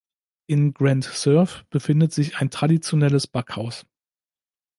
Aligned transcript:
In 0.47 0.73
Grand-Serve 0.73 1.63
befindet 1.69 2.11
sich 2.11 2.37
ein 2.37 2.49
traditionelles 2.49 3.27
Backhaus. 3.27 3.85